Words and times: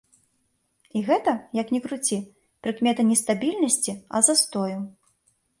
І 0.99 1.03
гэта, 1.09 1.33
як 1.61 1.67
ні 1.75 1.81
круці, 1.85 2.19
прыкмета 2.63 3.01
не 3.11 3.21
стабільнасці, 3.23 3.91
а 4.17 4.27
застою. 4.31 4.77